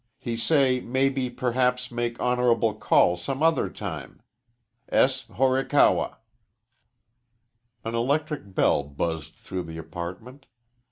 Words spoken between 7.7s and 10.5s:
An electric bell buzzed through the apartment.